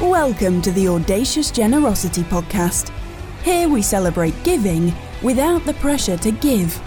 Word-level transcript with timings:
Welcome 0.00 0.62
to 0.62 0.70
the 0.70 0.86
Audacious 0.86 1.50
Generosity 1.50 2.22
Podcast. 2.22 2.92
Here 3.42 3.68
we 3.68 3.82
celebrate 3.82 4.44
giving 4.44 4.94
without 5.24 5.64
the 5.64 5.74
pressure 5.74 6.16
to 6.18 6.30
give. 6.30 6.80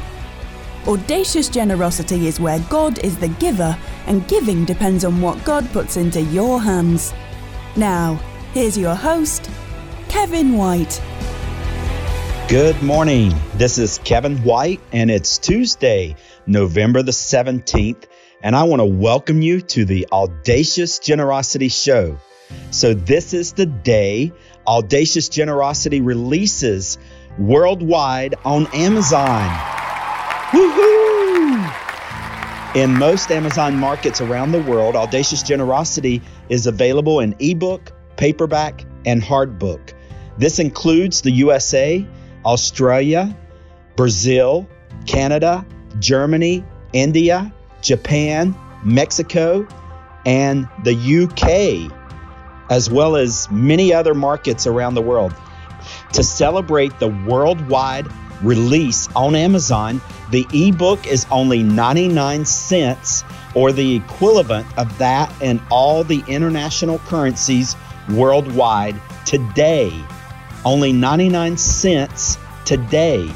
Audacious 0.87 1.49
generosity 1.49 2.27
is 2.27 2.39
where 2.39 2.59
God 2.69 2.99
is 2.99 3.17
the 3.17 3.27
giver 3.27 3.77
and 4.07 4.25
giving 4.29 4.63
depends 4.63 5.03
on 5.03 5.19
what 5.19 5.43
God 5.43 5.69
puts 5.73 5.97
into 5.97 6.21
your 6.21 6.61
hands. 6.61 7.13
Now, 7.75 8.13
here's 8.53 8.77
your 8.77 8.95
host, 8.95 9.49
Kevin 10.07 10.53
White. 10.53 11.01
Good 12.47 12.81
morning. 12.81 13.33
This 13.55 13.77
is 13.77 13.99
Kevin 14.05 14.37
White, 14.37 14.79
and 14.93 15.11
it's 15.11 15.37
Tuesday, 15.37 16.15
November 16.47 17.03
the 17.03 17.11
17th, 17.11 18.05
and 18.41 18.55
I 18.55 18.63
want 18.63 18.79
to 18.79 18.85
welcome 18.85 19.41
you 19.41 19.59
to 19.59 19.83
the 19.83 20.07
Audacious 20.13 20.99
Generosity 20.99 21.67
Show. 21.67 22.17
So, 22.71 22.93
this 22.93 23.33
is 23.33 23.53
the 23.53 23.65
day 23.65 24.31
Audacious 24.67 25.29
Generosity 25.29 26.01
releases 26.01 26.97
worldwide 27.37 28.35
on 28.45 28.67
Amazon. 28.73 29.49
Woohoo! 30.51 31.01
In 32.75 32.97
most 32.97 33.31
Amazon 33.31 33.75
markets 33.75 34.21
around 34.21 34.53
the 34.53 34.61
world, 34.61 34.95
Audacious 34.95 35.43
Generosity 35.43 36.21
is 36.47 36.67
available 36.67 37.19
in 37.19 37.35
ebook, 37.39 37.91
paperback, 38.15 38.85
and 39.05 39.21
hardbook. 39.21 39.93
This 40.37 40.59
includes 40.59 41.21
the 41.21 41.31
USA, 41.31 42.05
Australia, 42.45 43.37
Brazil, 43.95 44.67
Canada, 45.05 45.65
Germany, 45.99 46.63
India, 46.93 47.53
Japan, 47.81 48.55
Mexico, 48.83 49.67
and 50.25 50.67
the 50.83 50.93
UK, 50.93 51.91
as 52.71 52.89
well 52.89 53.15
as 53.15 53.47
many 53.51 53.93
other 53.93 54.15
markets 54.15 54.65
around 54.65 54.95
the 54.95 55.01
world. 55.01 55.35
To 56.13 56.23
celebrate 56.23 56.97
the 56.97 57.09
worldwide 57.27 58.07
release 58.41 59.07
on 59.15 59.35
Amazon, 59.35 60.01
the 60.31 60.47
ebook 60.51 61.05
is 61.05 61.27
only 61.29 61.61
99 61.61 62.45
cents 62.45 63.23
or 63.53 63.71
the 63.71 63.95
equivalent 63.95 64.65
of 64.79 64.97
that 64.97 65.31
in 65.43 65.61
all 65.69 66.03
the 66.03 66.23
international 66.27 66.97
currencies 66.99 67.75
worldwide 68.09 68.99
today 69.27 69.93
only 70.65 70.91
99 70.93 71.57
cents 71.57 72.37
today. 72.65 73.27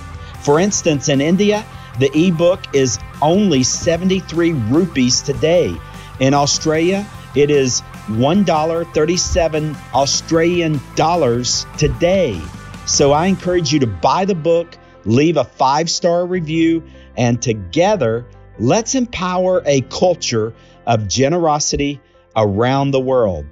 For 0.41 0.59
instance, 0.59 1.09
in 1.09 1.21
India, 1.21 1.65
the 1.99 2.11
ebook 2.15 2.59
is 2.75 2.99
only 3.21 3.63
73 3.63 4.53
rupees 4.53 5.21
today. 5.21 5.75
In 6.19 6.33
Australia, 6.33 7.05
it 7.35 7.49
is 7.49 7.81
$1.37 8.07 9.75
Australian 9.93 10.79
dollars 10.95 11.65
today. 11.77 12.39
So 12.85 13.11
I 13.13 13.25
encourage 13.25 13.73
you 13.73 13.79
to 13.79 13.87
buy 13.87 14.25
the 14.25 14.35
book, 14.35 14.77
leave 15.05 15.37
a 15.37 15.43
five 15.43 15.89
star 15.89 16.25
review, 16.25 16.83
and 17.17 17.41
together 17.41 18.25
let's 18.59 18.95
empower 18.95 19.63
a 19.65 19.81
culture 19.81 20.53
of 20.85 21.07
generosity 21.07 21.99
around 22.35 22.91
the 22.91 22.99
world. 22.99 23.45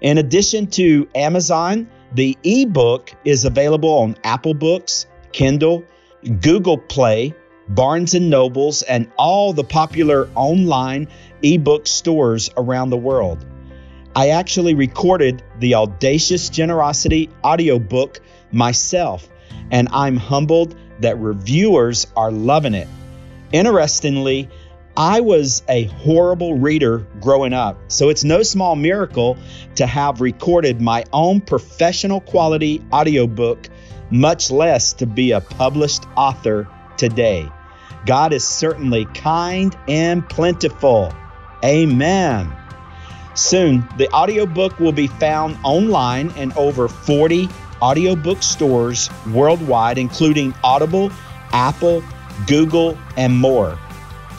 In 0.00 0.18
addition 0.18 0.66
to 0.68 1.08
Amazon, 1.14 1.88
the 2.12 2.36
ebook 2.44 3.12
is 3.24 3.44
available 3.44 3.90
on 3.90 4.16
Apple 4.22 4.54
Books, 4.54 5.06
Kindle, 5.32 5.84
Google 6.40 6.78
Play, 6.78 7.34
Barnes 7.68 8.14
and 8.14 8.30
Nobles, 8.30 8.82
and 8.82 9.10
all 9.18 9.52
the 9.52 9.64
popular 9.64 10.28
online 10.34 11.08
ebook 11.42 11.86
stores 11.86 12.50
around 12.56 12.90
the 12.90 12.96
world. 12.96 13.44
I 14.18 14.30
actually 14.30 14.74
recorded 14.74 15.44
the 15.60 15.76
Audacious 15.76 16.48
Generosity 16.48 17.30
audiobook 17.44 18.18
myself, 18.50 19.28
and 19.70 19.86
I'm 19.92 20.16
humbled 20.16 20.74
that 20.98 21.20
reviewers 21.20 22.08
are 22.16 22.32
loving 22.32 22.74
it. 22.74 22.88
Interestingly, 23.52 24.48
I 24.96 25.20
was 25.20 25.62
a 25.68 25.84
horrible 25.84 26.58
reader 26.58 27.06
growing 27.20 27.52
up, 27.52 27.78
so 27.86 28.08
it's 28.08 28.24
no 28.24 28.42
small 28.42 28.74
miracle 28.74 29.38
to 29.76 29.86
have 29.86 30.20
recorded 30.20 30.80
my 30.80 31.04
own 31.12 31.40
professional 31.40 32.20
quality 32.20 32.84
audiobook, 32.92 33.68
much 34.10 34.50
less 34.50 34.94
to 34.94 35.06
be 35.06 35.30
a 35.30 35.40
published 35.40 36.02
author 36.16 36.66
today. 36.96 37.48
God 38.04 38.32
is 38.32 38.44
certainly 38.44 39.04
kind 39.14 39.78
and 39.86 40.28
plentiful. 40.28 41.14
Amen. 41.64 42.57
Soon, 43.38 43.88
the 43.96 44.12
audiobook 44.12 44.80
will 44.80 44.90
be 44.90 45.06
found 45.06 45.56
online 45.62 46.30
in 46.30 46.52
over 46.54 46.88
40 46.88 47.48
audiobook 47.80 48.42
stores 48.42 49.08
worldwide, 49.32 49.96
including 49.96 50.52
Audible, 50.64 51.12
Apple, 51.52 52.02
Google, 52.48 52.98
and 53.16 53.32
more. 53.36 53.78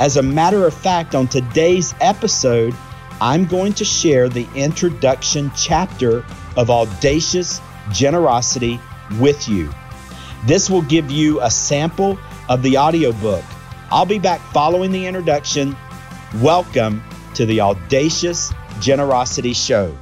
As 0.02 0.18
a 0.18 0.22
matter 0.22 0.68
of 0.68 0.74
fact, 0.74 1.16
on 1.16 1.30
today's 1.30 1.96
episode, 2.02 2.76
I'm 3.22 3.46
going 3.46 3.72
to 3.76 3.86
share 3.86 4.28
the 4.28 4.46
introduction 4.54 5.50
chapter 5.56 6.26
of 6.58 6.70
Audacious 6.70 7.62
Generosity 7.94 8.82
with 9.18 9.48
you. 9.48 9.70
This 10.46 10.70
will 10.70 10.82
give 10.82 11.10
you 11.10 11.40
a 11.40 11.50
sample 11.50 12.20
of 12.50 12.64
the 12.64 12.78
audiobook. 12.78 13.46
I'll 13.92 14.06
be 14.06 14.20
back 14.20 14.42
following 14.52 14.92
the 14.92 15.08
introduction. 15.08 15.78
Welcome 16.42 17.02
to 17.36 17.46
the 17.46 17.62
Audacious 17.62 18.52
Generosity 18.80 19.54
Show. 19.54 19.98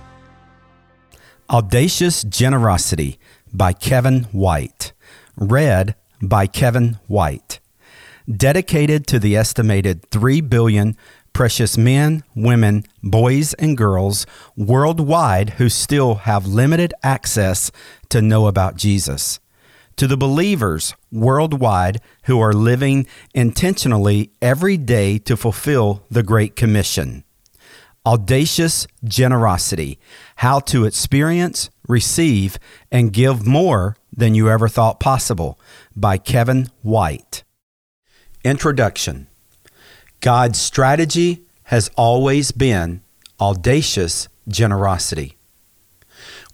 Audacious 1.50 2.24
Generosity 2.24 3.20
by 3.54 3.74
Kevin 3.74 4.24
White. 4.32 4.94
Read 5.38 5.96
by 6.22 6.48
Kevin 6.48 7.00
White 7.08 7.60
dedicated 8.30 9.08
to 9.08 9.20
the 9.20 9.36
estimated 9.36 10.10
3 10.10 10.42
billion 10.42 10.98
precious 11.34 11.78
men, 11.78 12.24
women, 12.36 12.84
boys, 13.04 13.54
and 13.56 13.78
girls 13.78 14.26
worldwide 14.56 15.52
who 15.52 15.70
still 15.70 16.16
have 16.16 16.48
limited 16.48 16.94
access 17.04 17.72
to 18.10 18.22
know 18.22 18.48
about 18.48 18.76
Jesus. 18.76 19.40
To 19.98 20.08
the 20.08 20.18
believers 20.18 20.96
worldwide 21.12 22.02
who 22.24 22.40
are 22.40 22.54
living 22.54 23.08
intentionally 23.34 24.32
every 24.42 24.78
day 24.78 25.18
to 25.20 25.38
fulfill 25.38 26.04
the 26.10 26.24
Great 26.24 26.56
Commission. 26.56 27.24
Audacious 28.08 28.88
Generosity 29.04 30.00
How 30.38 30.62
to 30.62 30.86
Experience, 30.86 31.70
Receive, 31.90 32.58
and 32.90 33.12
Give 33.12 33.46
More 33.46 33.98
Than 34.16 34.34
You 34.34 34.50
Ever 34.50 34.70
Thought 34.70 35.02
Possible 35.02 35.60
by 35.94 36.18
Kevin 36.18 36.70
White. 36.84 37.44
Introduction 38.46 39.28
God's 40.22 40.58
strategy 40.58 41.44
has 41.64 41.92
always 41.98 42.54
been 42.54 43.02
audacious 43.42 44.30
generosity. 44.48 45.36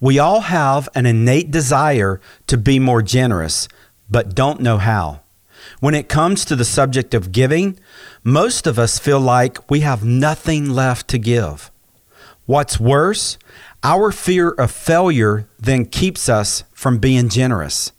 We 0.00 0.18
all 0.18 0.40
have 0.40 0.88
an 0.92 1.06
innate 1.06 1.52
desire 1.52 2.20
to 2.48 2.56
be 2.56 2.80
more 2.80 3.00
generous, 3.00 3.68
but 4.10 4.34
don't 4.34 4.60
know 4.60 4.78
how. 4.78 5.20
When 5.80 5.94
it 5.94 6.08
comes 6.08 6.44
to 6.44 6.56
the 6.56 6.64
subject 6.64 7.14
of 7.14 7.32
giving, 7.32 7.78
most 8.22 8.66
of 8.66 8.78
us 8.78 8.98
feel 8.98 9.20
like 9.20 9.70
we 9.70 9.80
have 9.80 10.04
nothing 10.04 10.70
left 10.70 11.08
to 11.08 11.18
give. 11.18 11.70
What's 12.46 12.78
worse, 12.78 13.38
our 13.82 14.10
fear 14.12 14.50
of 14.50 14.70
failure 14.70 15.48
then 15.58 15.86
keeps 15.86 16.28
us 16.28 16.64
from 16.72 16.98
being 16.98 17.28
generous. 17.28 17.92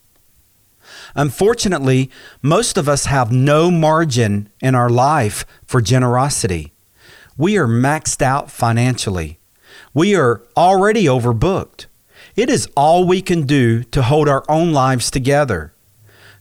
Unfortunately, 1.15 2.09
most 2.41 2.77
of 2.77 2.89
us 2.89 3.05
have 3.05 3.31
no 3.31 3.71
margin 3.71 4.49
in 4.61 4.75
our 4.75 4.89
life 4.89 5.45
for 5.65 5.81
generosity. 5.81 6.73
We 7.37 7.57
are 7.57 7.67
maxed 7.67 8.21
out 8.21 8.51
financially. 8.51 9.39
We 9.93 10.15
are 10.15 10.43
already 10.57 11.06
overbooked. 11.06 11.85
It 12.35 12.50
is 12.50 12.68
all 12.75 13.06
we 13.06 13.21
can 13.21 13.45
do 13.45 13.83
to 13.83 14.01
hold 14.01 14.27
our 14.27 14.44
own 14.50 14.73
lives 14.73 15.09
together. 15.09 15.73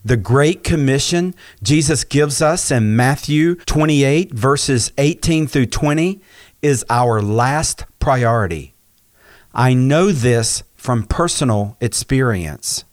The 0.07 0.19
Great 0.19 0.63
Commission 0.63 1.35
Jesus 1.63 2.05
gives 2.05 2.43
us 2.43 2.71
in 2.71 2.95
Matthew 2.95 3.55
28, 3.55 4.35
verses 4.35 4.93
18 4.99 5.47
through 5.47 5.67
20, 5.67 6.21
is 6.61 6.85
our 6.91 7.23
last 7.23 7.87
priority. 8.01 8.75
I 9.55 9.73
know 9.73 10.13
this 10.13 10.63
from 10.75 11.05
personal 11.05 11.79
experience. 11.81 12.85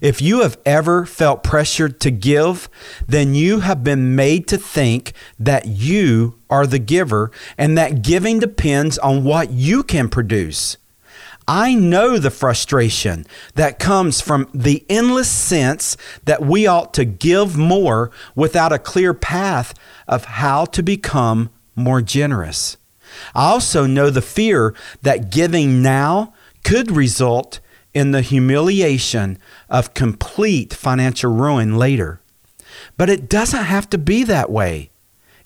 If 0.00 0.20
you 0.20 0.40
have 0.40 0.58
ever 0.66 1.06
felt 1.06 1.44
pressured 1.44 2.00
to 2.00 2.10
give, 2.10 2.68
then 3.06 3.36
you 3.36 3.60
have 3.60 3.84
been 3.84 4.16
made 4.16 4.48
to 4.48 4.58
think 4.58 5.12
that 5.38 5.66
you 5.66 6.40
are 6.50 6.66
the 6.66 6.80
giver 6.80 7.30
and 7.56 7.78
that 7.78 8.02
giving 8.02 8.40
depends 8.40 8.98
on 8.98 9.22
what 9.22 9.52
you 9.52 9.84
can 9.84 10.08
produce. 10.08 10.78
I 11.48 11.74
know 11.74 12.18
the 12.18 12.30
frustration 12.30 13.26
that 13.54 13.78
comes 13.78 14.20
from 14.20 14.48
the 14.54 14.84
endless 14.88 15.30
sense 15.30 15.96
that 16.24 16.42
we 16.42 16.66
ought 16.66 16.94
to 16.94 17.04
give 17.04 17.56
more 17.56 18.10
without 18.34 18.72
a 18.72 18.78
clear 18.78 19.14
path 19.14 19.74
of 20.06 20.24
how 20.24 20.64
to 20.66 20.82
become 20.82 21.50
more 21.74 22.02
generous. 22.02 22.76
I 23.34 23.50
also 23.50 23.86
know 23.86 24.10
the 24.10 24.22
fear 24.22 24.74
that 25.02 25.30
giving 25.30 25.82
now 25.82 26.34
could 26.62 26.90
result 26.90 27.60
in 27.92 28.12
the 28.12 28.22
humiliation 28.22 29.38
of 29.68 29.94
complete 29.94 30.72
financial 30.72 31.32
ruin 31.32 31.76
later. 31.76 32.20
But 32.96 33.10
it 33.10 33.28
doesn't 33.28 33.64
have 33.64 33.90
to 33.90 33.98
be 33.98 34.22
that 34.24 34.50
way. 34.50 34.90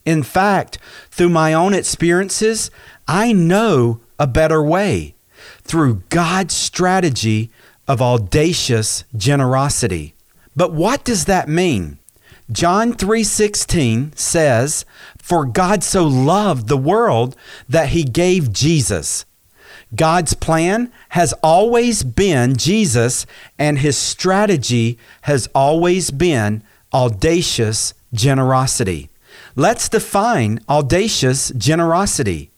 In 0.04 0.22
fact, 0.22 0.78
through 1.10 1.30
my 1.30 1.54
own 1.54 1.72
experiences, 1.72 2.70
I 3.08 3.32
know 3.32 4.00
a 4.18 4.26
better 4.26 4.62
way 4.62 5.14
through 5.62 6.02
God's 6.08 6.54
strategy 6.54 7.50
of 7.86 8.00
audacious 8.00 9.04
generosity. 9.16 10.14
But 10.56 10.72
what 10.72 11.04
does 11.04 11.24
that 11.26 11.48
mean? 11.48 11.98
John 12.50 12.92
3:16 12.92 14.12
says, 14.14 14.84
"For 15.18 15.44
God 15.46 15.82
so 15.82 16.06
loved 16.06 16.68
the 16.68 16.76
world 16.76 17.36
that 17.68 17.90
he 17.90 18.04
gave 18.04 18.52
Jesus." 18.52 19.24
God's 19.94 20.34
plan 20.34 20.90
has 21.10 21.32
always 21.42 22.02
been 22.02 22.56
Jesus 22.56 23.26
and 23.58 23.78
his 23.78 23.96
strategy 23.96 24.98
has 25.22 25.48
always 25.54 26.10
been 26.10 26.62
audacious 26.92 27.94
generosity. 28.12 29.08
Let's 29.56 29.88
define 29.88 30.60
audacious 30.68 31.52
generosity. 31.56 32.50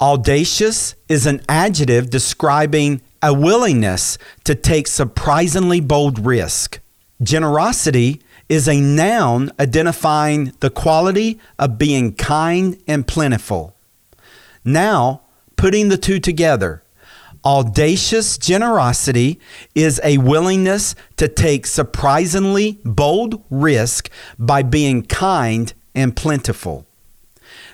Audacious 0.00 0.94
is 1.08 1.26
an 1.26 1.40
adjective 1.48 2.10
describing 2.10 3.00
a 3.22 3.32
willingness 3.32 4.18
to 4.44 4.54
take 4.54 4.86
surprisingly 4.86 5.80
bold 5.80 6.24
risk. 6.24 6.80
Generosity 7.22 8.20
is 8.48 8.68
a 8.68 8.80
noun 8.80 9.50
identifying 9.58 10.52
the 10.60 10.70
quality 10.70 11.40
of 11.58 11.78
being 11.78 12.14
kind 12.14 12.80
and 12.86 13.06
plentiful. 13.06 13.74
Now, 14.64 15.22
putting 15.56 15.88
the 15.88 15.96
two 15.96 16.20
together, 16.20 16.82
audacious 17.44 18.38
generosity 18.38 19.40
is 19.74 20.00
a 20.04 20.18
willingness 20.18 20.94
to 21.16 21.28
take 21.28 21.66
surprisingly 21.66 22.78
bold 22.84 23.42
risk 23.50 24.10
by 24.38 24.62
being 24.62 25.02
kind 25.02 25.72
and 25.94 26.14
plentiful. 26.14 26.85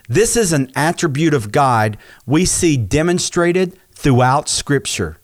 This 0.08 0.36
is 0.36 0.52
an 0.52 0.70
attribute 0.74 1.34
of 1.34 1.52
God 1.52 1.96
we 2.26 2.44
see 2.44 2.76
demonstrated 2.76 3.78
throughout 3.92 4.48
Scripture. 4.48 5.18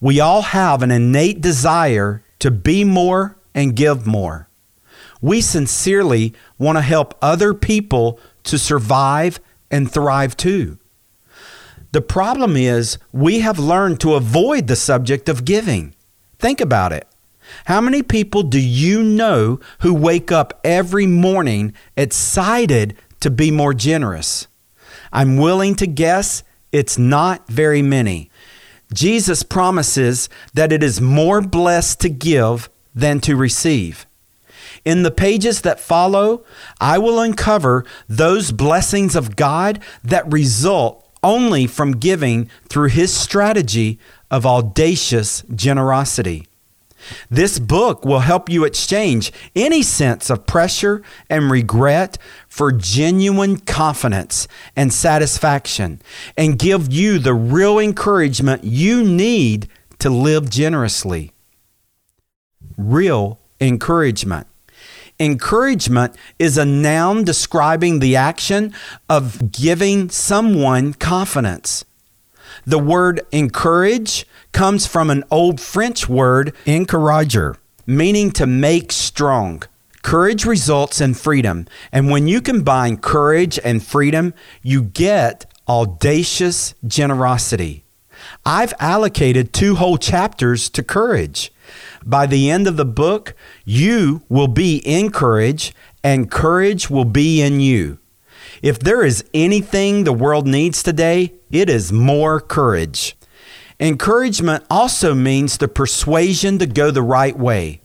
We 0.00 0.20
all 0.20 0.42
have 0.42 0.82
an 0.82 0.90
innate 0.90 1.40
desire 1.40 2.22
to 2.40 2.50
be 2.50 2.84
more 2.84 3.36
and 3.54 3.76
give 3.76 4.06
more. 4.06 4.48
We 5.20 5.40
sincerely 5.40 6.34
want 6.58 6.78
to 6.78 6.82
help 6.82 7.16
other 7.22 7.54
people 7.54 8.18
to 8.44 8.58
survive 8.58 9.40
and 9.70 9.90
thrive 9.90 10.36
too. 10.36 10.78
The 11.92 12.02
problem 12.02 12.56
is 12.56 12.98
we 13.12 13.40
have 13.40 13.58
learned 13.58 14.00
to 14.00 14.14
avoid 14.14 14.66
the 14.66 14.76
subject 14.76 15.28
of 15.28 15.44
giving. 15.44 15.94
Think 16.38 16.60
about 16.60 16.92
it. 16.92 17.06
How 17.66 17.80
many 17.80 18.02
people 18.02 18.42
do 18.42 18.60
you 18.60 19.02
know 19.02 19.60
who 19.80 19.94
wake 19.94 20.32
up 20.32 20.58
every 20.64 21.06
morning 21.06 21.74
excited 21.96 22.96
to 23.22 23.30
be 23.30 23.50
more 23.50 23.74
generous? 23.74 24.46
I'm 25.12 25.36
willing 25.36 25.74
to 25.76 25.86
guess 25.86 26.42
it's 26.70 26.98
not 26.98 27.48
very 27.48 27.82
many. 27.82 28.30
Jesus 28.92 29.42
promises 29.42 30.28
that 30.54 30.72
it 30.72 30.82
is 30.82 31.00
more 31.00 31.40
blessed 31.40 32.00
to 32.00 32.08
give 32.08 32.68
than 32.94 33.20
to 33.20 33.36
receive. 33.36 34.06
In 34.84 35.02
the 35.02 35.10
pages 35.10 35.62
that 35.62 35.80
follow, 35.80 36.44
I 36.80 36.98
will 36.98 37.20
uncover 37.20 37.84
those 38.08 38.52
blessings 38.52 39.14
of 39.14 39.36
God 39.36 39.80
that 40.02 40.30
result 40.30 41.06
only 41.22 41.66
from 41.66 41.92
giving 41.92 42.50
through 42.68 42.88
His 42.88 43.14
strategy 43.14 43.98
of 44.30 44.44
audacious 44.44 45.42
generosity. 45.54 46.48
This 47.30 47.58
book 47.58 48.04
will 48.04 48.20
help 48.20 48.48
you 48.48 48.64
exchange 48.64 49.32
any 49.54 49.82
sense 49.82 50.30
of 50.30 50.46
pressure 50.46 51.02
and 51.28 51.50
regret 51.50 52.18
for 52.48 52.72
genuine 52.72 53.58
confidence 53.58 54.48
and 54.76 54.92
satisfaction 54.92 56.00
and 56.36 56.58
give 56.58 56.92
you 56.92 57.18
the 57.18 57.34
real 57.34 57.78
encouragement 57.78 58.64
you 58.64 59.02
need 59.02 59.68
to 59.98 60.10
live 60.10 60.50
generously. 60.50 61.32
Real 62.76 63.38
encouragement. 63.60 64.46
Encouragement 65.20 66.16
is 66.38 66.58
a 66.58 66.64
noun 66.64 67.22
describing 67.22 68.00
the 68.00 68.16
action 68.16 68.74
of 69.08 69.52
giving 69.52 70.10
someone 70.10 70.94
confidence. 70.94 71.84
The 72.66 72.78
word 72.78 73.20
encourage 73.30 74.26
comes 74.52 74.86
from 74.86 75.10
an 75.10 75.24
old 75.30 75.60
French 75.60 76.08
word, 76.08 76.54
encourager, 76.66 77.56
meaning 77.86 78.30
to 78.32 78.46
make 78.46 78.92
strong. 78.92 79.62
Courage 80.02 80.44
results 80.44 81.00
in 81.00 81.14
freedom. 81.14 81.66
And 81.92 82.10
when 82.10 82.26
you 82.28 82.40
combine 82.40 82.96
courage 82.96 83.58
and 83.64 83.82
freedom, 83.82 84.34
you 84.62 84.82
get 84.82 85.46
audacious 85.68 86.74
generosity. 86.86 87.84
I've 88.44 88.74
allocated 88.78 89.52
two 89.52 89.76
whole 89.76 89.96
chapters 89.96 90.68
to 90.70 90.82
courage. 90.82 91.52
By 92.04 92.26
the 92.26 92.50
end 92.50 92.66
of 92.66 92.76
the 92.76 92.84
book, 92.84 93.34
you 93.64 94.22
will 94.28 94.48
be 94.48 94.78
in 94.84 95.10
courage, 95.10 95.72
and 96.02 96.30
courage 96.30 96.90
will 96.90 97.04
be 97.04 97.40
in 97.40 97.60
you. 97.60 97.98
If 98.60 98.78
there 98.78 99.04
is 99.04 99.24
anything 99.32 100.04
the 100.04 100.12
world 100.12 100.46
needs 100.46 100.82
today, 100.82 101.34
it 101.50 101.68
is 101.68 101.92
more 101.92 102.40
courage. 102.40 103.16
Encouragement 103.82 104.64
also 104.70 105.12
means 105.12 105.58
the 105.58 105.66
persuasion 105.66 106.56
to 106.60 106.66
go 106.66 106.92
the 106.92 107.02
right 107.02 107.36
way. 107.36 107.80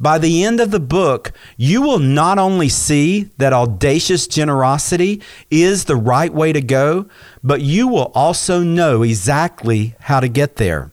By 0.00 0.18
the 0.18 0.42
end 0.42 0.58
of 0.58 0.72
the 0.72 0.80
book, 0.80 1.30
you 1.56 1.82
will 1.82 2.00
not 2.00 2.36
only 2.36 2.68
see 2.68 3.30
that 3.38 3.52
audacious 3.52 4.26
generosity 4.26 5.22
is 5.48 5.84
the 5.84 5.94
right 5.94 6.34
way 6.34 6.52
to 6.52 6.60
go, 6.60 7.06
but 7.44 7.60
you 7.60 7.86
will 7.86 8.10
also 8.12 8.64
know 8.64 9.04
exactly 9.04 9.94
how 10.00 10.18
to 10.18 10.26
get 10.26 10.56
there. 10.56 10.90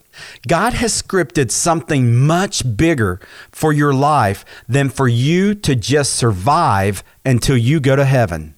God 0.47 0.73
has 0.73 1.01
scripted 1.01 1.49
something 1.49 2.13
much 2.13 2.77
bigger 2.77 3.19
for 3.51 3.73
your 3.73 3.93
life 3.95 4.45
than 4.69 4.89
for 4.89 5.07
you 5.07 5.55
to 5.55 5.75
just 5.75 6.13
survive 6.13 7.03
until 7.25 7.57
you 7.57 7.79
go 7.79 7.95
to 7.95 8.05
heaven. 8.05 8.53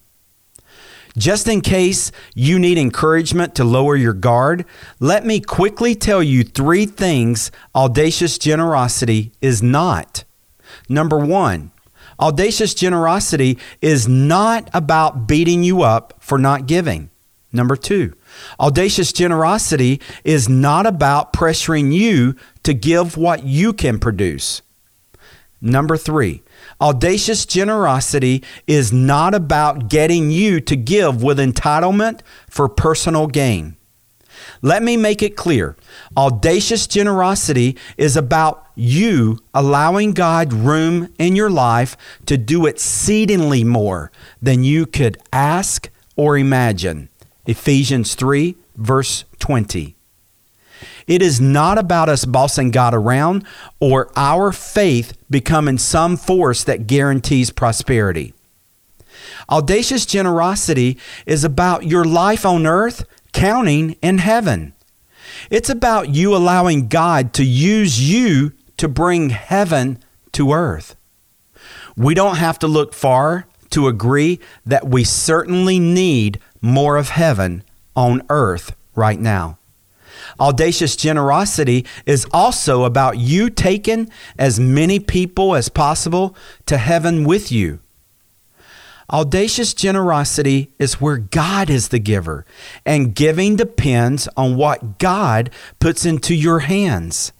Just 1.19 1.49
in 1.49 1.59
case 1.59 2.13
you 2.33 2.57
need 2.57 2.77
encouragement 2.77 3.53
to 3.55 3.65
lower 3.65 3.97
your 3.97 4.13
guard, 4.13 4.63
let 5.01 5.25
me 5.25 5.41
quickly 5.41 5.93
tell 5.93 6.23
you 6.23 6.43
three 6.45 6.85
things 6.85 7.51
audacious 7.75 8.37
generosity 8.37 9.33
is 9.41 9.61
not. 9.61 10.23
Number 10.87 11.19
one, 11.19 11.71
audacious 12.21 12.73
generosity 12.73 13.57
is 13.81 14.07
not 14.07 14.69
about 14.73 15.27
beating 15.27 15.61
you 15.61 15.81
up 15.81 16.13
for 16.21 16.37
not 16.37 16.67
giving. 16.67 17.09
Number 17.51 17.75
two, 17.75 18.13
audacious 18.57 19.11
generosity 19.11 19.99
is 20.23 20.47
not 20.47 20.85
about 20.85 21.33
pressuring 21.33 21.91
you 21.91 22.37
to 22.63 22.73
give 22.73 23.17
what 23.17 23.43
you 23.43 23.73
can 23.73 23.99
produce. 23.99 24.61
Number 25.59 25.97
three, 25.97 26.43
audacious 26.81 27.45
generosity 27.45 28.43
is 28.67 28.91
not 28.93 29.33
about 29.33 29.89
getting 29.89 30.31
you 30.31 30.59
to 30.61 30.75
give 30.75 31.21
with 31.21 31.39
entitlement 31.39 32.21
for 32.49 32.69
personal 32.69 33.27
gain. 33.27 33.75
Let 34.61 34.83
me 34.83 34.97
make 34.97 35.21
it 35.21 35.35
clear. 35.35 35.75
Audacious 36.17 36.87
generosity 36.87 37.77
is 37.97 38.15
about 38.17 38.67
you 38.75 39.39
allowing 39.53 40.13
God 40.13 40.53
room 40.53 41.13
in 41.17 41.35
your 41.35 41.49
life 41.49 41.97
to 42.25 42.37
do 42.37 42.65
exceedingly 42.65 43.63
more 43.63 44.11
than 44.41 44.63
you 44.63 44.85
could 44.85 45.17
ask 45.31 45.89
or 46.15 46.37
imagine. 46.37 47.09
Ephesians 47.45 48.15
3, 48.15 48.55
verse 48.75 49.25
20. 49.39 49.98
It 51.09 51.23
is 51.23 51.41
not 51.41 51.79
about 51.79 52.07
us 52.07 52.23
bossing 52.23 52.69
God 52.69 52.93
around 52.93 53.43
or 53.79 54.11
our 54.15 54.51
faith 54.51 55.17
becoming 55.27 55.79
some 55.79 56.15
force 56.15 56.63
that 56.63 56.85
guarantees 56.85 57.49
prosperity. 57.49 58.35
Audacious 59.49 60.05
generosity 60.05 60.99
is 61.25 61.43
about 61.43 61.83
your 61.83 62.05
life 62.05 62.45
on 62.45 62.67
earth 62.67 63.05
counting 63.33 63.93
in 64.03 64.19
heaven. 64.19 64.73
It's 65.49 65.69
about 65.69 66.13
you 66.13 66.35
allowing 66.35 66.87
God 66.87 67.33
to 67.33 67.43
use 67.43 67.99
you 67.99 68.53
to 68.77 68.87
bring 68.87 69.31
heaven 69.31 69.97
to 70.33 70.51
earth. 70.51 70.95
We 71.97 72.13
don't 72.13 72.37
have 72.37 72.59
to 72.59 72.67
look 72.67 72.93
far 72.93 73.47
to 73.71 73.87
agree 73.87 74.39
that 74.63 74.87
we 74.87 75.03
certainly 75.03 75.79
need 75.79 76.39
more 76.61 76.97
of 76.97 77.09
heaven 77.09 77.63
on 77.95 78.21
earth 78.29 78.75
right 78.93 79.19
now. 79.19 79.58
Audacious 80.39 80.95
generosity 80.95 81.85
is 82.05 82.25
also 82.31 82.83
about 82.85 83.17
you 83.17 83.49
taking 83.49 84.09
as 84.37 84.59
many 84.59 84.99
people 84.99 85.55
as 85.55 85.69
possible 85.69 86.35
to 86.65 86.77
heaven 86.77 87.25
with 87.25 87.51
you. 87.51 87.79
Audacious 89.11 89.73
generosity 89.73 90.71
is 90.77 91.01
where 91.01 91.17
God 91.17 91.69
is 91.69 91.87
the 91.87 91.99
giver, 91.99 92.45
and 92.85 93.15
giving 93.15 93.55
depends 93.55 94.29
on 94.37 94.55
what 94.55 94.99
God 94.99 95.49
puts 95.79 96.05
into 96.05 96.35
your 96.35 96.59
hands. 96.59 97.33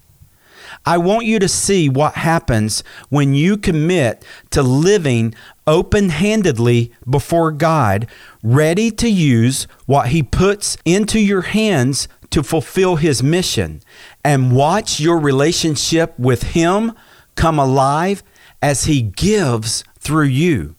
I 0.86 0.98
want 0.98 1.25
you 1.25 1.39
to 1.39 1.48
see 1.48 1.88
what 1.88 2.15
happens 2.15 2.84
when 3.10 3.36
you 3.36 3.58
commit 3.58 4.25
to 4.51 4.63
living 4.63 5.36
open 5.68 6.10
handedly 6.10 6.91
before 7.08 7.51
God, 7.51 8.08
ready 8.41 8.89
to 8.91 9.08
use 9.08 9.65
what 9.86 10.08
He 10.08 10.24
puts 10.24 10.77
into 10.86 11.20
your 11.20 11.41
hands 11.41 12.08
to 12.32 12.44
fulfill 12.44 12.98
His 12.98 13.24
mission, 13.24 13.82
and 14.24 14.56
watch 14.56 15.00
your 15.00 15.18
relationship 15.18 16.18
with 16.20 16.44
Him 16.44 16.94
come 17.36 17.60
alive 17.60 18.24
as 18.62 18.86
He 18.86 19.02
gives 19.02 19.84
through 20.00 20.26
you. 20.26 20.76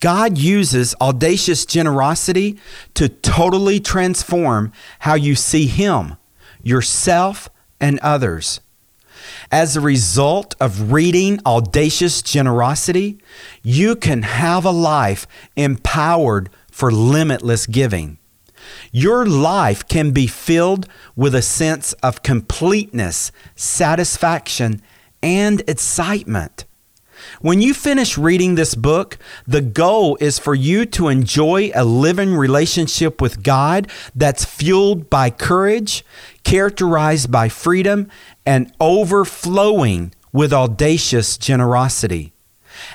God 0.00 0.38
uses 0.38 0.94
audacious 1.00 1.66
generosity 1.66 2.58
to 2.94 3.08
totally 3.08 3.80
transform 3.80 4.72
how 5.00 5.14
you 5.14 5.34
see 5.34 5.66
Him, 5.66 6.16
yourself, 6.62 7.48
and 7.80 7.98
others. 8.00 8.60
As 9.50 9.76
a 9.76 9.80
result 9.80 10.54
of 10.60 10.92
reading 10.92 11.40
audacious 11.44 12.22
generosity, 12.22 13.18
you 13.62 13.96
can 13.96 14.22
have 14.22 14.64
a 14.64 14.70
life 14.70 15.26
empowered 15.56 16.50
for 16.70 16.92
limitless 16.92 17.66
giving. 17.66 18.17
Your 18.92 19.26
life 19.26 19.86
can 19.86 20.12
be 20.12 20.26
filled 20.26 20.88
with 21.16 21.34
a 21.34 21.42
sense 21.42 21.92
of 21.94 22.22
completeness, 22.22 23.32
satisfaction, 23.54 24.82
and 25.22 25.62
excitement. 25.68 26.64
When 27.40 27.60
you 27.60 27.74
finish 27.74 28.16
reading 28.16 28.54
this 28.54 28.74
book, 28.74 29.18
the 29.46 29.60
goal 29.60 30.16
is 30.20 30.38
for 30.38 30.54
you 30.54 30.86
to 30.86 31.08
enjoy 31.08 31.70
a 31.74 31.84
living 31.84 32.34
relationship 32.34 33.20
with 33.20 33.42
God 33.42 33.88
that's 34.14 34.44
fueled 34.44 35.10
by 35.10 35.30
courage, 35.30 36.04
characterized 36.44 37.30
by 37.30 37.48
freedom, 37.48 38.08
and 38.46 38.72
overflowing 38.80 40.12
with 40.32 40.52
audacious 40.52 41.36
generosity. 41.36 42.32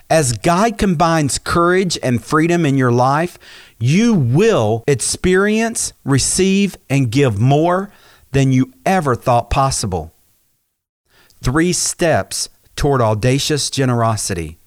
As 0.10 0.34
God 0.34 0.78
combines 0.78 1.38
courage 1.38 1.98
and 2.02 2.24
freedom 2.24 2.66
in 2.66 2.78
your 2.78 2.92
life, 2.92 3.38
you 3.84 4.14
will 4.14 4.82
experience, 4.88 5.92
receive, 6.06 6.78
and 6.90 7.12
give 7.12 7.38
more 7.38 7.92
than 8.32 8.50
you 8.50 8.72
ever 8.86 9.14
thought 9.14 9.50
possible. 9.50 10.14
Three 11.42 11.74
steps 11.74 12.48
toward 12.78 13.02
audacious 13.02 13.70
generosity. 13.70 14.58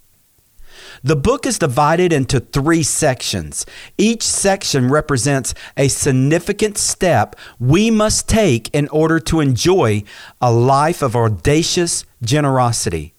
The 1.02 1.16
book 1.16 1.46
is 1.46 1.58
divided 1.58 2.12
into 2.12 2.40
three 2.40 2.82
sections. 2.82 3.64
Each 3.96 4.22
section 4.22 4.90
represents 4.90 5.54
a 5.78 5.88
significant 5.88 6.76
step 6.76 7.36
we 7.58 7.90
must 7.90 8.28
take 8.28 8.68
in 8.74 8.86
order 8.88 9.18
to 9.20 9.40
enjoy 9.40 10.02
a 10.42 10.52
life 10.52 11.00
of 11.00 11.16
audacious 11.16 12.04
generosity. 12.20 13.14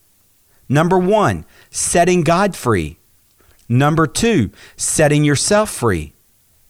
Number 0.69 0.99
one, 0.99 1.43
setting 1.71 2.21
God 2.21 2.55
free. 2.55 2.99
Number 3.69 4.07
two, 4.07 4.51
setting 4.75 5.23
yourself 5.23 5.69
free. 5.69 6.13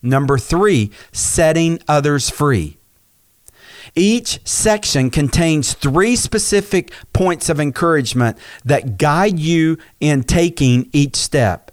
Number 0.01 0.37
three, 0.37 0.91
setting 1.11 1.79
others 1.87 2.29
free. 2.29 2.77
Each 3.95 4.39
section 4.43 5.09
contains 5.09 5.73
three 5.73 6.15
specific 6.15 6.91
points 7.13 7.49
of 7.49 7.59
encouragement 7.59 8.37
that 8.63 8.97
guide 8.97 9.39
you 9.39 9.77
in 9.99 10.23
taking 10.23 10.89
each 10.93 11.15
step. 11.15 11.71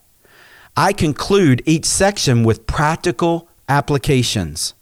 I 0.77 0.93
conclude 0.93 1.63
each 1.67 1.85
section 1.85 2.45
with 2.45 2.67
practical 2.67 3.49
applications. 3.69 4.75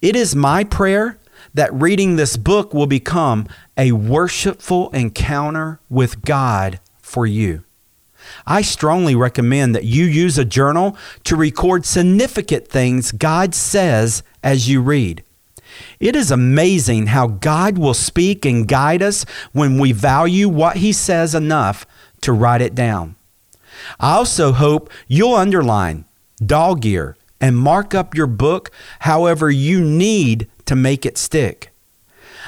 It 0.00 0.16
is 0.16 0.34
my 0.34 0.64
prayer 0.64 1.18
that 1.54 1.72
reading 1.74 2.16
this 2.16 2.36
book 2.36 2.72
will 2.72 2.86
become 2.86 3.46
a 3.76 3.92
worshipful 3.92 4.90
encounter 4.90 5.80
with 5.88 6.22
God 6.22 6.80
for 7.02 7.26
you. 7.26 7.64
I 8.46 8.62
strongly 8.62 9.14
recommend 9.14 9.74
that 9.74 9.84
you 9.84 10.04
use 10.04 10.38
a 10.38 10.44
journal 10.44 10.96
to 11.24 11.36
record 11.36 11.84
significant 11.84 12.68
things 12.68 13.12
God 13.12 13.54
says 13.54 14.22
as 14.42 14.68
you 14.68 14.80
read. 14.80 15.22
It 15.98 16.16
is 16.16 16.30
amazing 16.30 17.08
how 17.08 17.26
God 17.26 17.78
will 17.78 17.94
speak 17.94 18.44
and 18.44 18.66
guide 18.66 19.02
us 19.02 19.24
when 19.52 19.78
we 19.78 19.92
value 19.92 20.48
what 20.48 20.76
He 20.76 20.92
says 20.92 21.34
enough 21.34 21.86
to 22.22 22.32
write 22.32 22.60
it 22.60 22.74
down. 22.74 23.16
I 23.98 24.12
also 24.16 24.52
hope 24.52 24.90
you'll 25.08 25.34
underline, 25.34 26.04
dog 26.44 26.84
ear, 26.84 27.16
and 27.40 27.56
mark 27.56 27.94
up 27.94 28.14
your 28.14 28.26
book 28.26 28.70
however 29.00 29.50
you 29.50 29.82
need 29.82 30.48
to 30.66 30.76
make 30.76 31.06
it 31.06 31.16
stick. 31.16 31.69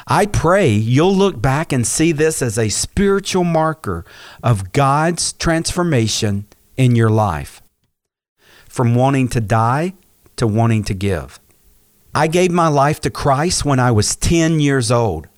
I 0.07 0.27
pray 0.27 0.71
you'll 0.71 1.15
look 1.15 1.41
back 1.41 1.73
and 1.73 1.87
see 1.87 2.13
this 2.13 2.43
as 2.43 2.59
a 2.59 2.69
spiritual 2.69 3.45
marker 3.45 4.05
of 4.43 4.73
God's 4.73 5.33
transformation 5.35 6.47
in 6.77 6.97
your 6.97 7.11
life. 7.11 7.63
From 8.69 8.95
wanting 8.95 9.29
to 9.29 9.41
die 9.41 9.95
to 10.37 10.47
wanting 10.47 10.83
to 10.85 10.95
give. 10.95 11.39
I 12.15 12.27
gave 12.27 12.51
my 12.51 12.69
life 12.69 13.01
to 13.03 13.11
Christ 13.11 13.65
when 13.65 13.79
I 13.79 13.91
was 13.91 14.17
10 14.17 14.61
years 14.61 14.91
old. 14.91 15.29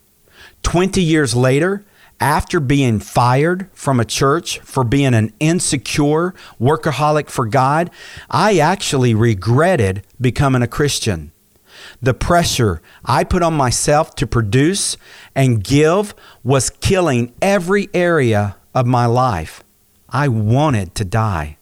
20 0.62 1.00
years 1.02 1.36
later, 1.36 1.84
after 2.20 2.58
being 2.58 3.00
fired 3.00 3.68
from 3.72 4.00
a 4.00 4.04
church 4.04 4.58
for 4.60 4.82
being 4.82 5.14
an 5.14 5.32
insecure 5.40 6.34
workaholic 6.60 7.28
for 7.28 7.46
God, 7.46 7.90
I 8.30 8.58
actually 8.58 9.14
regretted 9.14 10.06
becoming 10.20 10.62
a 10.62 10.68
Christian. 10.68 11.32
The 12.04 12.12
pressure 12.12 12.82
I 13.06 13.24
put 13.24 13.42
on 13.42 13.54
myself 13.54 14.14
to 14.16 14.26
produce 14.26 14.98
and 15.34 15.64
give 15.64 16.14
was 16.42 16.68
killing 16.68 17.32
every 17.40 17.88
area 17.94 18.56
of 18.74 18.84
my 18.84 19.06
life. 19.06 19.64
I 20.10 20.28
wanted 20.28 20.94
to 20.96 21.06
die. 21.06 21.56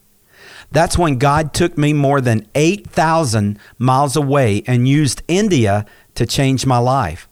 That's 0.73 0.99
when 0.99 1.19
God 1.19 1.55
took 1.55 1.79
me 1.79 1.93
more 1.93 2.21
than 2.21 2.49
8,000 2.57 3.57
miles 3.79 4.17
away 4.17 4.65
and 4.67 4.89
used 4.89 5.23
India 5.29 5.87
to 6.17 6.27
change 6.27 6.67
my 6.67 6.79
life. 6.79 7.29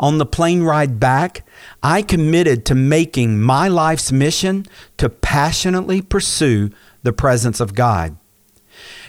On 0.00 0.18
the 0.18 0.26
plane 0.26 0.64
ride 0.64 0.98
back, 0.98 1.46
I 1.80 2.02
committed 2.02 2.64
to 2.64 2.74
making 2.74 3.40
my 3.40 3.68
life's 3.68 4.10
mission 4.10 4.66
to 4.96 5.08
passionately 5.08 6.02
pursue 6.02 6.70
the 7.04 7.12
presence 7.12 7.60
of 7.60 7.76
God. 7.76 8.16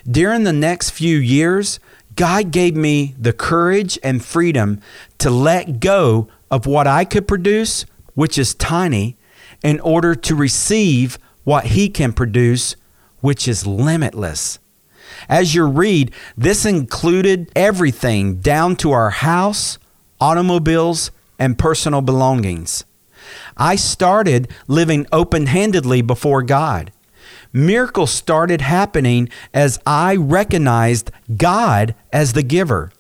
During 0.08 0.44
the 0.44 0.54
next 0.54 0.92
few 0.92 1.18
years, 1.18 1.80
God 2.16 2.52
gave 2.52 2.76
me 2.76 3.16
the 3.18 3.34
courage 3.34 3.98
and 4.04 4.24
freedom 4.24 4.82
to 5.20 5.30
let 5.30 5.80
go 5.80 6.28
of 6.52 6.66
what 6.66 6.88
I 6.88 7.06
could 7.06 7.28
produce, 7.28 7.86
which 8.14 8.38
is 8.38 8.54
tiny, 8.54 9.18
in 9.64 9.80
order 9.80 10.14
to 10.16 10.36
receive 10.36 11.18
what 11.44 11.68
He 11.68 11.90
can 11.90 12.14
produce, 12.14 12.76
which 13.22 13.48
is 13.48 13.66
limitless. 13.66 14.60
As 15.30 15.56
you 15.56 15.66
read, 15.66 16.14
this 16.38 16.66
included 16.66 17.52
everything 17.56 18.38
down 18.42 18.76
to 18.78 18.92
our 18.92 19.10
house, 19.10 19.78
automobiles, 20.20 21.12
and 21.40 21.58
personal 21.58 22.02
belongings. 22.02 22.86
I 23.56 23.76
started 23.76 24.50
living 24.68 25.06
open 25.12 25.46
handedly 25.46 26.02
before 26.02 26.44
God. 26.44 26.92
Miracles 27.54 28.12
started 28.12 28.62
happening 28.62 29.30
as 29.54 29.80
I 29.86 30.16
recognized 30.16 31.12
God 31.38 31.94
as 32.12 32.34
the 32.34 32.42
giver. 32.42 32.92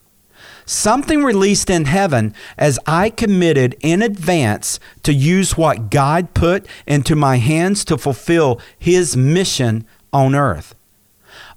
Something 0.65 1.23
released 1.23 1.69
in 1.69 1.85
heaven 1.85 2.33
as 2.57 2.79
I 2.85 3.09
committed 3.09 3.75
in 3.81 4.01
advance 4.01 4.79
to 5.01 5.11
use 5.11 5.57
what 5.57 5.89
God 5.89 6.33
put 6.33 6.65
into 6.87 7.15
my 7.15 7.37
hands 7.37 7.83
to 7.85 7.97
fulfill 7.97 8.61
His 8.77 9.17
mission 9.17 9.85
on 10.13 10.35
earth. 10.35 10.75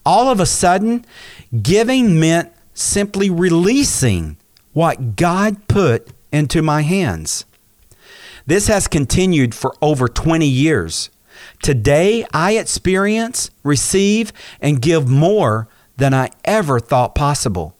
All 0.04 0.30
of 0.30 0.40
a 0.40 0.46
sudden, 0.46 1.04
giving 1.62 2.18
meant 2.18 2.52
simply 2.74 3.30
releasing 3.30 4.36
what 4.72 5.16
God 5.16 5.68
put 5.68 6.08
into 6.32 6.62
my 6.62 6.82
hands. 6.82 7.44
This 8.46 8.68
has 8.68 8.86
continued 8.86 9.54
for 9.54 9.74
over 9.80 10.08
20 10.08 10.46
years. 10.46 11.10
Today, 11.66 12.24
I 12.32 12.58
experience, 12.58 13.50
receive, 13.64 14.32
and 14.60 14.80
give 14.80 15.08
more 15.08 15.66
than 15.96 16.14
I 16.14 16.30
ever 16.44 16.78
thought 16.78 17.16
possible. 17.16 17.76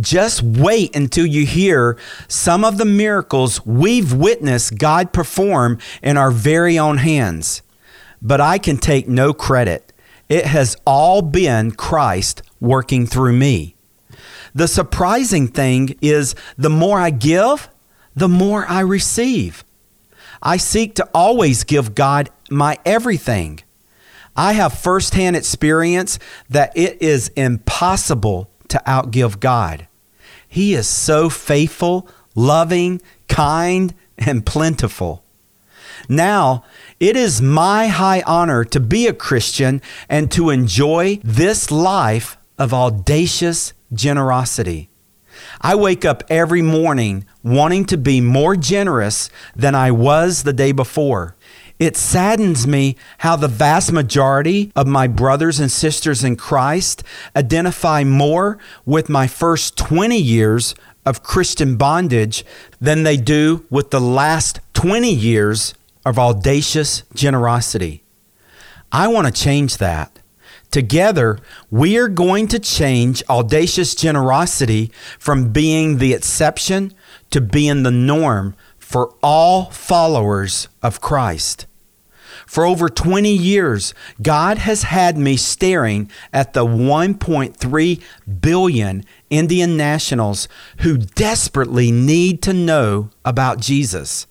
Just 0.00 0.42
wait 0.42 0.96
until 0.96 1.26
you 1.26 1.44
hear 1.44 1.98
some 2.28 2.64
of 2.64 2.78
the 2.78 2.86
miracles 2.86 3.66
we've 3.66 4.14
witnessed 4.14 4.78
God 4.78 5.12
perform 5.12 5.76
in 6.02 6.16
our 6.16 6.30
very 6.30 6.78
own 6.78 6.96
hands. 6.96 7.60
But 8.22 8.40
I 8.40 8.56
can 8.56 8.78
take 8.78 9.06
no 9.06 9.34
credit. 9.34 9.92
It 10.30 10.46
has 10.46 10.78
all 10.86 11.20
been 11.20 11.72
Christ 11.72 12.40
working 12.58 13.04
through 13.04 13.34
me. 13.34 13.76
The 14.54 14.66
surprising 14.66 15.46
thing 15.46 15.94
is 16.00 16.34
the 16.56 16.70
more 16.70 16.98
I 16.98 17.10
give, 17.10 17.68
the 18.16 18.30
more 18.30 18.64
I 18.66 18.80
receive. 18.80 19.62
I 20.42 20.56
seek 20.56 20.94
to 20.94 21.06
always 21.12 21.64
give 21.64 21.94
God 21.94 22.30
my 22.50 22.78
everything. 22.84 23.60
I 24.36 24.52
have 24.52 24.78
firsthand 24.78 25.36
experience 25.36 26.18
that 26.48 26.72
it 26.76 27.00
is 27.02 27.28
impossible 27.36 28.50
to 28.68 28.82
outgive 28.86 29.40
God. 29.40 29.86
He 30.46 30.74
is 30.74 30.88
so 30.88 31.28
faithful, 31.28 32.08
loving, 32.34 33.00
kind, 33.28 33.94
and 34.18 34.44
plentiful. 34.44 35.24
Now, 36.08 36.64
it 36.98 37.16
is 37.16 37.42
my 37.42 37.86
high 37.86 38.22
honor 38.26 38.64
to 38.64 38.80
be 38.80 39.06
a 39.06 39.12
Christian 39.12 39.80
and 40.08 40.30
to 40.32 40.50
enjoy 40.50 41.20
this 41.22 41.70
life 41.70 42.36
of 42.58 42.74
audacious 42.74 43.72
generosity. 43.92 44.90
I 45.60 45.74
wake 45.74 46.04
up 46.04 46.22
every 46.28 46.62
morning 46.62 47.26
wanting 47.42 47.84
to 47.86 47.96
be 47.96 48.20
more 48.20 48.56
generous 48.56 49.30
than 49.54 49.74
I 49.74 49.90
was 49.90 50.42
the 50.42 50.52
day 50.52 50.72
before. 50.72 51.36
It 51.80 51.96
saddens 51.96 52.66
me 52.66 52.96
how 53.18 53.36
the 53.36 53.48
vast 53.48 53.90
majority 53.90 54.70
of 54.76 54.86
my 54.86 55.06
brothers 55.06 55.58
and 55.58 55.72
sisters 55.72 56.22
in 56.22 56.36
Christ 56.36 57.02
identify 57.34 58.04
more 58.04 58.58
with 58.84 59.08
my 59.08 59.26
first 59.26 59.78
20 59.78 60.14
years 60.18 60.74
of 61.06 61.22
Christian 61.22 61.78
bondage 61.78 62.44
than 62.82 63.02
they 63.02 63.16
do 63.16 63.64
with 63.70 63.90
the 63.90 64.00
last 64.00 64.60
20 64.74 65.10
years 65.10 65.72
of 66.04 66.18
audacious 66.18 67.02
generosity. 67.14 68.04
I 68.92 69.08
want 69.08 69.26
to 69.26 69.42
change 69.42 69.78
that. 69.78 70.18
Together, 70.70 71.38
we 71.70 71.96
are 71.96 72.08
going 72.08 72.46
to 72.48 72.58
change 72.58 73.22
audacious 73.30 73.94
generosity 73.94 74.92
from 75.18 75.50
being 75.50 75.96
the 75.96 76.12
exception 76.12 76.92
to 77.30 77.40
being 77.40 77.84
the 77.84 77.90
norm 77.90 78.54
for 78.78 79.14
all 79.22 79.70
followers 79.70 80.68
of 80.82 81.00
Christ. 81.00 81.66
For 82.50 82.64
over 82.64 82.88
20 82.88 83.32
years, 83.32 83.94
God 84.20 84.58
has 84.58 84.82
had 84.82 85.16
me 85.16 85.36
staring 85.36 86.10
at 86.32 86.52
the 86.52 86.66
1.3 86.66 88.02
billion 88.40 89.04
Indian 89.30 89.76
nationals 89.76 90.48
who 90.78 90.96
desperately 90.96 91.92
need 91.92 92.42
to 92.42 92.52
know 92.52 93.10
about 93.24 93.60
Jesus. 93.60 94.26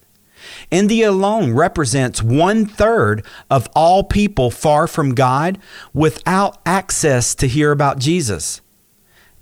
India 0.69 1.09
alone 1.09 1.53
represents 1.53 2.21
one 2.21 2.65
third 2.65 3.25
of 3.49 3.69
all 3.73 4.03
people 4.03 4.51
far 4.51 4.85
from 4.85 5.15
God 5.15 5.57
without 5.93 6.57
access 6.65 7.33
to 7.35 7.47
hear 7.47 7.71
about 7.71 7.99
Jesus. 7.99 8.59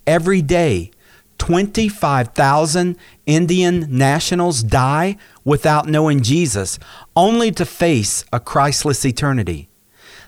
Every 0.06 0.44
day, 0.44 0.92
25,000 1.40 2.96
Indian 3.26 3.88
nationals 3.90 4.62
die 4.62 5.18
without 5.48 5.88
knowing 5.88 6.22
Jesus, 6.22 6.77
only 7.16 7.51
to 7.51 7.66
face 7.66 8.24
a 8.34 8.39
Christless 8.39 9.06
eternity. 9.06 9.70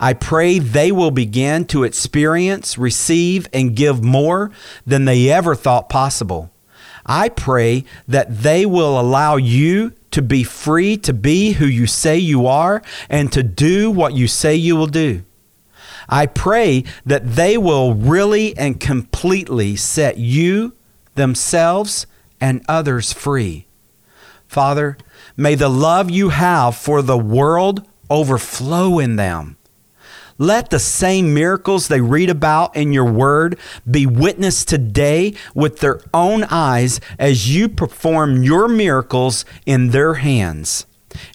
I 0.00 0.12
pray 0.12 0.58
they 0.58 0.90
will 0.90 1.10
begin 1.10 1.66
to 1.66 1.84
experience, 1.84 2.76
receive, 2.76 3.48
and 3.52 3.76
give 3.76 4.02
more 4.02 4.50
than 4.86 5.04
they 5.04 5.30
ever 5.30 5.54
thought 5.54 5.88
possible. 5.88 6.50
I 7.06 7.28
pray 7.28 7.84
that 8.08 8.42
they 8.42 8.64
will 8.66 8.98
allow 8.98 9.36
you 9.36 9.92
to 10.10 10.22
be 10.22 10.42
free 10.44 10.96
to 10.98 11.12
be 11.12 11.52
who 11.52 11.66
you 11.66 11.86
say 11.86 12.16
you 12.16 12.46
are 12.46 12.82
and 13.08 13.32
to 13.32 13.42
do 13.42 13.90
what 13.90 14.14
you 14.14 14.26
say 14.26 14.54
you 14.54 14.76
will 14.76 14.86
do. 14.86 15.24
I 16.08 16.26
pray 16.26 16.84
that 17.04 17.34
they 17.34 17.56
will 17.56 17.94
really 17.94 18.56
and 18.56 18.78
completely 18.78 19.76
set 19.76 20.18
you 20.18 20.74
themselves 21.14 22.06
and 22.40 22.64
others 22.68 23.12
free. 23.12 23.66
Father, 24.46 24.96
may 25.36 25.54
the 25.54 25.68
love 25.68 26.10
you 26.10 26.28
have 26.28 26.76
for 26.76 27.02
the 27.02 27.18
world 27.18 27.86
overflow 28.10 28.98
in 28.98 29.16
them. 29.16 29.56
Let 30.38 30.70
the 30.70 30.78
same 30.78 31.32
miracles 31.32 31.88
they 31.88 32.00
read 32.00 32.28
about 32.28 32.74
in 32.76 32.92
your 32.92 33.10
word 33.10 33.58
be 33.88 34.06
witnessed 34.06 34.68
today 34.68 35.34
with 35.54 35.80
their 35.80 36.00
own 36.12 36.44
eyes 36.44 37.00
as 37.18 37.54
you 37.54 37.68
perform 37.68 38.42
your 38.42 38.68
miracles 38.68 39.44
in 39.64 39.90
their 39.90 40.14
hands. 40.14 40.86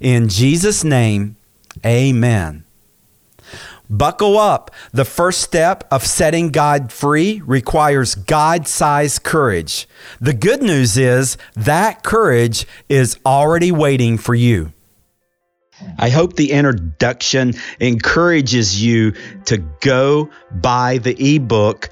In 0.01 0.27
Jesus' 0.27 0.83
name, 0.83 1.37
amen. 1.85 2.65
Buckle 3.89 4.37
up. 4.37 4.69
The 4.91 5.05
first 5.05 5.41
step 5.41 5.83
of 5.89 6.05
setting 6.05 6.49
God 6.49 6.91
free 6.91 7.41
requires 7.43 8.13
God 8.13 8.67
sized 8.67 9.23
courage. 9.23 9.87
The 10.21 10.33
good 10.33 10.61
news 10.61 10.95
is 10.95 11.37
that 11.55 12.03
courage 12.03 12.67
is 12.87 13.17
already 13.25 13.71
waiting 13.71 14.17
for 14.19 14.35
you. 14.35 14.73
I 15.97 16.09
hope 16.09 16.35
the 16.35 16.51
introduction 16.51 17.53
encourages 17.79 18.83
you 18.83 19.13
to 19.45 19.57
go 19.57 20.29
buy 20.51 20.97
the 20.97 21.35
ebook 21.35 21.89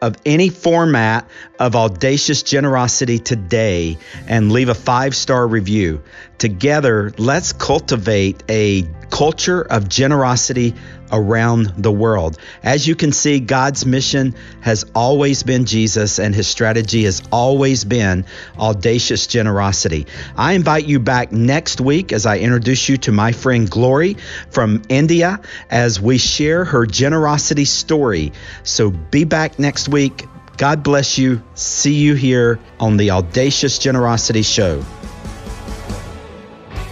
of 0.00 0.16
any 0.26 0.48
format 0.48 1.28
of 1.62 1.76
audacious 1.76 2.42
generosity 2.42 3.20
today 3.20 3.96
and 4.26 4.50
leave 4.50 4.68
a 4.68 4.74
five 4.74 5.14
star 5.14 5.46
review. 5.46 6.02
Together, 6.36 7.12
let's 7.18 7.52
cultivate 7.52 8.42
a 8.48 8.82
culture 9.10 9.62
of 9.62 9.88
generosity 9.88 10.74
around 11.12 11.66
the 11.78 11.92
world. 11.92 12.36
As 12.64 12.88
you 12.88 12.96
can 12.96 13.12
see, 13.12 13.38
God's 13.38 13.86
mission 13.86 14.34
has 14.60 14.84
always 14.92 15.44
been 15.44 15.64
Jesus, 15.64 16.18
and 16.18 16.34
his 16.34 16.48
strategy 16.48 17.04
has 17.04 17.22
always 17.30 17.84
been 17.84 18.24
audacious 18.58 19.28
generosity. 19.28 20.08
I 20.36 20.54
invite 20.54 20.86
you 20.86 20.98
back 20.98 21.30
next 21.30 21.80
week 21.80 22.12
as 22.12 22.26
I 22.26 22.38
introduce 22.38 22.88
you 22.88 22.96
to 22.96 23.12
my 23.12 23.30
friend 23.30 23.70
Glory 23.70 24.16
from 24.50 24.82
India 24.88 25.40
as 25.70 26.00
we 26.00 26.18
share 26.18 26.64
her 26.64 26.86
generosity 26.86 27.66
story. 27.66 28.32
So 28.64 28.90
be 28.90 29.22
back 29.22 29.60
next 29.60 29.88
week. 29.88 30.26
God 30.62 30.84
bless 30.84 31.18
you. 31.18 31.42
See 31.54 31.92
you 31.92 32.14
here 32.14 32.60
on 32.78 32.96
the 32.96 33.10
Audacious 33.10 33.80
Generosity 33.80 34.42
Show. 34.42 34.84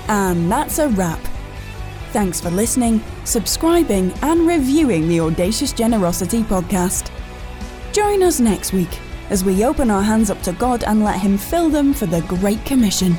And 0.09 0.51
that's 0.51 0.81
a 0.81 0.89
wrap. 0.89 1.21
Thanks 2.11 2.41
for 2.41 2.51
listening, 2.51 3.01
subscribing, 3.23 4.13
and 4.23 4.45
reviewing 4.45 5.07
the 5.07 5.21
Audacious 5.21 5.73
Generosity 5.73 6.43
podcast. 6.43 7.13
Join 7.93 8.25
us 8.25 8.41
next 8.41 8.73
week 8.73 8.99
as 9.31 9.45
we 9.45 9.65
open 9.65 9.89
our 9.89 10.03
hands 10.03 10.31
up 10.31 10.43
to 10.43 10.53
God 10.55 10.83
and 10.83 11.05
let 11.05 11.21
Him 11.21 11.39
fill 11.39 11.69
them 11.69 11.95
for 11.95 12.07
the 12.07 12.23
Great 12.23 12.65
Commission. 12.65 13.15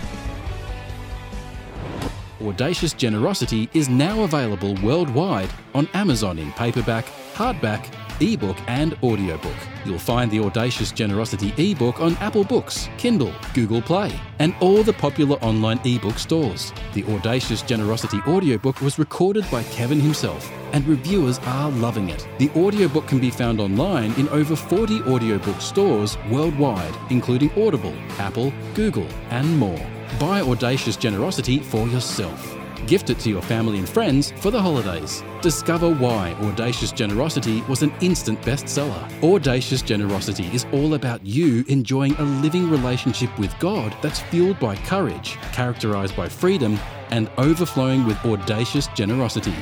Audacious 2.41 2.91
Generosity 2.91 3.69
is 3.73 3.87
now 3.87 4.23
available 4.25 4.75
worldwide 4.83 5.49
on 5.73 5.87
Amazon 5.93 6.37
in 6.37 6.51
paperback, 6.51 7.05
hardback, 7.35 7.85
ebook, 8.21 8.57
and 8.67 8.97
audiobook. 9.03 9.55
You'll 9.85 9.99
find 9.99 10.29
the 10.29 10.39
Audacious 10.39 10.91
Generosity 10.91 11.53
ebook 11.57 11.99
on 11.99 12.15
Apple 12.17 12.43
Books, 12.43 12.89
Kindle, 12.97 13.33
Google 13.53 13.81
Play, 13.81 14.17
and 14.39 14.55
all 14.59 14.83
the 14.83 14.93
popular 14.93 15.37
online 15.37 15.79
ebook 15.85 16.17
stores. 16.17 16.71
The 16.93 17.03
Audacious 17.05 17.61
Generosity 17.61 18.19
audiobook 18.27 18.81
was 18.81 18.99
recorded 18.99 19.49
by 19.49 19.63
Kevin 19.63 19.99
himself, 19.99 20.51
and 20.73 20.87
reviewers 20.87 21.39
are 21.39 21.71
loving 21.71 22.09
it. 22.09 22.27
The 22.37 22.49
audiobook 22.51 23.07
can 23.07 23.19
be 23.19 23.31
found 23.31 23.59
online 23.59 24.13
in 24.13 24.29
over 24.29 24.55
40 24.55 25.01
audiobook 25.03 25.59
stores 25.59 26.17
worldwide, 26.29 26.93
including 27.09 27.51
Audible, 27.61 27.95
Apple, 28.19 28.53
Google, 28.75 29.07
and 29.29 29.57
more. 29.57 29.85
Buy 30.19 30.41
Audacious 30.41 30.95
Generosity 30.95 31.59
for 31.59 31.87
yourself. 31.87 32.60
Gift 32.87 33.09
it 33.09 33.19
to 33.19 33.29
your 33.29 33.41
family 33.41 33.77
and 33.77 33.87
friends 33.87 34.31
for 34.37 34.51
the 34.51 34.61
holidays. 34.61 35.23
Discover 35.41 35.93
why 35.95 36.33
Audacious 36.41 36.91
Generosity 36.91 37.61
was 37.63 37.83
an 37.83 37.93
instant 38.01 38.41
bestseller. 38.41 39.23
Audacious 39.23 39.81
Generosity 39.81 40.47
is 40.47 40.65
all 40.73 40.95
about 40.95 41.25
you 41.25 41.63
enjoying 41.67 42.15
a 42.15 42.23
living 42.23 42.69
relationship 42.69 43.37
with 43.39 43.57
God 43.59 43.95
that's 44.01 44.19
fueled 44.19 44.59
by 44.59 44.75
courage, 44.75 45.37
characterized 45.53 46.15
by 46.15 46.27
freedom, 46.27 46.79
and 47.11 47.29
overflowing 47.37 48.05
with 48.05 48.17
audacious 48.25 48.87
generosity. 48.87 49.55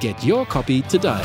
Get 0.00 0.22
your 0.24 0.46
copy 0.46 0.82
today. 0.82 1.22